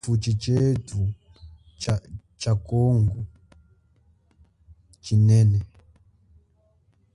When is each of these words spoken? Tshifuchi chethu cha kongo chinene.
Tshifuchi 0.03 0.33
chethu 0.43 1.01
cha 2.41 2.51
kongo 2.67 3.19
chinene. 5.03 5.59